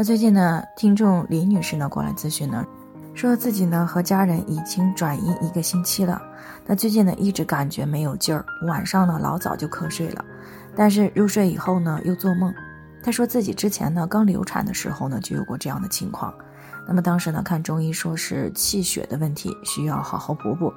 [0.00, 2.66] 那最近呢，听众李女士呢过来咨询呢，
[3.12, 6.22] 说自己呢和家人已经转阴一个星期了，
[6.64, 10.24] 那最近呢一直感觉没有劲儿，晚上呢老早就瞌睡了，
[10.74, 12.50] 但是入睡以后呢又做梦。
[13.02, 16.32] 她说自己之前呢刚流产的时候呢就有过这样的情况，
[16.88, 20.72] 那么当时呢看中医说是气血的问题，需要好好补补。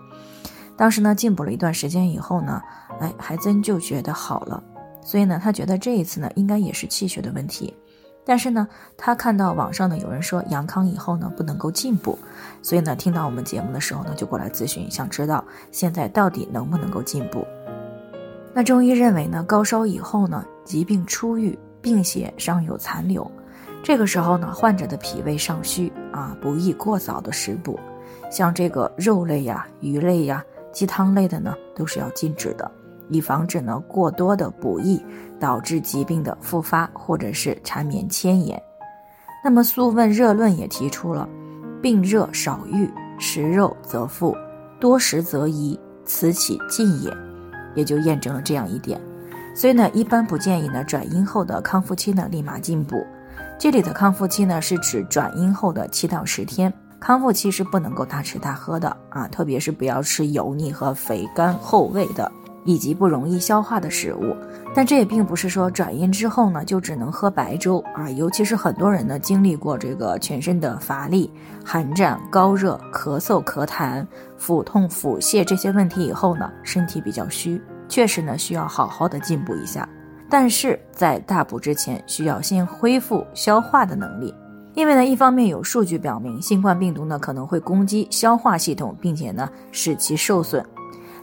[0.76, 2.62] 当时呢进补了一段时间以后呢，
[3.00, 4.62] 哎还真就觉得好了，
[5.02, 7.74] 所以呢她觉得这一次呢应该也是气血的问题。
[8.26, 12.18] 但是呢，他看到网上呢有人说阳康以后呢不能够进补，
[12.62, 17.46] 所以呢听到我们节目的时候呢就过来咨询，想知道现在到底能不能够进步。
[18.54, 23.30] 那中医认为呢，高烧以后呢疾病初愈，病邪尚有残留，
[23.84, 27.80] 这个时候呢患者的脾胃尚虚啊，不宜过早的食补，
[28.32, 32.72] 像这个肉类呀、鱼类呀、鸡汤类的呢都是要禁止的。
[33.10, 35.04] 以防止呢过多的补益
[35.40, 38.62] 导致疾病的复发或者是缠绵迁延。
[39.44, 41.28] 那么《素问·热论》也提出了，
[41.82, 44.36] 病热少愈，食肉则复，
[44.80, 47.14] 多食则宜，此起禁也，
[47.76, 49.00] 也就验证了这样一点。
[49.54, 53.06] 所以呢，一般不建议呢转阴后的康复期呢立马进补。
[53.60, 56.74] 这里的康复期呢是指转阴后的七到十天。
[57.00, 62.32] 康复期是不能够大吃大喝的啊，特别是不要吃油腻和肥甘厚味的。
[62.66, 64.36] 以及不容易消化的食物，
[64.74, 68.10] 但这也并不是说转阴之后呢就只能喝白粥啊。
[68.10, 71.32] 尤其是很多人呢经历过这个全身的乏力、
[71.64, 74.06] 寒战、高热、咳嗽、咳痰、
[74.38, 79.88] 腹痛、腹泻这些问题以后呢，身体比较虚，确实呢需要好好的进补一下。
[80.30, 84.34] 但是在大补之前，需要先恢复消化的能力，
[84.74, 90.66] 因为呢一方面有数据表明，新冠病毒呢可能会攻击消化系统，并且呢使其受损。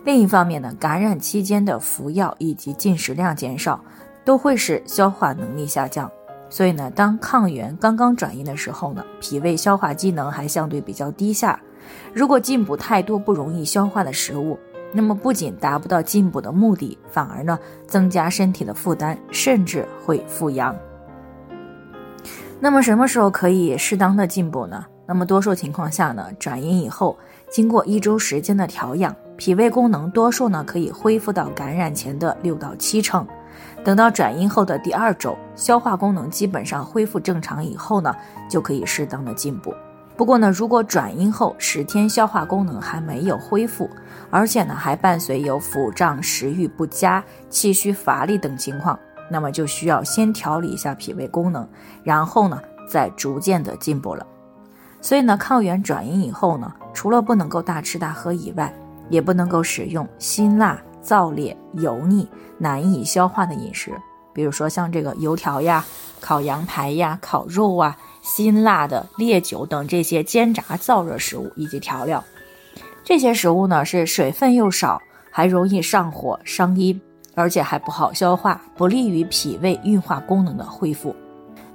[0.04, 3.78] 另一方面呢，感染期间的服药以及进食量减少，
[4.24, 6.10] 都会使消化能力下降。
[6.48, 11.60] 所以呢，当抗原刚刚转阴的时候呢，脾胃消化机能还相对比较低下。
[12.14, 14.58] 如果进补太多不容易消化的食物，
[14.92, 20.74] 那么不仅达不到进补的目的，反而呢增加身体的负担，甚至会复阳。
[22.58, 24.84] 那么什么时候可以适当的进补呢？
[25.06, 27.16] 那么多数情况下呢，转阴以后，
[27.50, 29.14] 经过一周时间的调养。
[29.40, 33.26] 脾胃功能多数呢可以恢复到感染前的六到七成，
[33.82, 38.14] 等到转阴后的第二周，消化功能基本上恢复正常以后呢，
[38.50, 39.74] 就可以适当的进补。
[40.14, 43.88] 不过呢，如果转阴后十天消化功能还没有恢复，
[44.28, 48.98] 而且呢还伴随有腹胀、食欲不佳、气虚乏力等情况，
[49.30, 51.66] 那么就需要先调理一下脾胃功能，
[52.04, 54.26] 然后呢再逐渐的进补了。
[55.00, 58.70] 所以呢，抗原转阴以后呢，除了不能够大吃大喝以外，
[59.10, 62.26] 也不能够使用辛辣、燥烈、油腻、
[62.56, 63.92] 难以消化的饮食，
[64.32, 65.84] 比如说像这个油条呀、
[66.20, 72.24] 烤羊排呀、烤肉啊、辛辣的烈酒等这些煎炸燥热食物以及调料。
[73.02, 77.00] 这些食物呢是水分又少，还容易上火伤阴，
[77.34, 81.16] 而且还不好消化，不利于脾胃运化功能的恢复。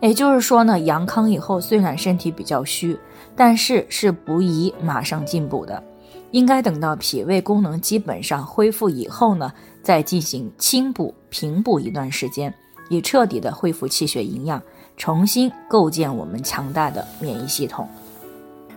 [0.02, 2.98] 也就是说呢，阳康以后虽然身体比较虚，
[3.36, 5.84] 但是是不宜马上进补的。
[6.32, 12.54] 应该等到脾胃功能基本上恢复以后呢，再进行清补平补一段时间，
[12.90, 14.62] 以彻底的恢复气血营养，
[14.98, 17.88] 重新构建我们强大的免疫系统。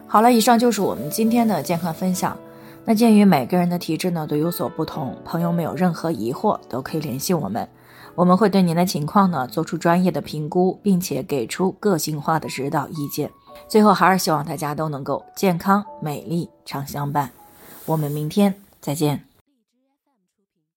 [0.06, 2.36] 好了，以上就是我们今天的健康分享。
[2.84, 7.68] 那鉴于每个人的体质呢都有所不同，朋友们有任何疑惑都可以联系我们，
[8.14, 13.30] 我们会对您的情况呢做出专业的评估，并且给出个性化的指导意见。
[13.68, 17.30] 最后还是希望大家都能够健康美丽常相伴。
[17.88, 19.27] 我们明天再见。